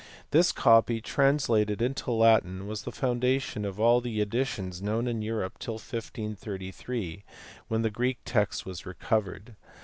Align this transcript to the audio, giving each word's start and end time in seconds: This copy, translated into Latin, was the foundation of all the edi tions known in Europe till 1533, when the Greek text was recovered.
This 0.31 0.51
copy, 0.51 0.99
translated 0.99 1.79
into 1.79 2.09
Latin, 2.09 2.65
was 2.65 2.81
the 2.81 2.91
foundation 2.91 3.63
of 3.65 3.79
all 3.79 4.01
the 4.01 4.09
edi 4.19 4.43
tions 4.45 4.81
known 4.81 5.07
in 5.07 5.21
Europe 5.21 5.59
till 5.59 5.75
1533, 5.75 7.23
when 7.67 7.83
the 7.83 7.91
Greek 7.91 8.17
text 8.25 8.65
was 8.65 8.83
recovered. 8.87 9.55